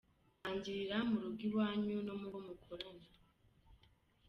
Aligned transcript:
Tangirira 0.41 0.97
mu 1.09 1.15
rugo 1.23 1.39
iwanyu 1.49 1.95
no 2.07 2.13
mubo 2.21 2.39
mukorana. 2.47 3.07